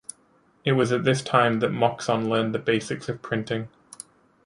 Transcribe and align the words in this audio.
It 0.65 0.71
was 0.71 0.91
at 0.91 1.03
this 1.03 1.21
time 1.21 1.59
that 1.59 1.69
Moxon 1.69 2.27
learned 2.27 2.55
the 2.55 2.57
basics 2.57 3.07
of 3.07 3.21
printing. 3.21 3.67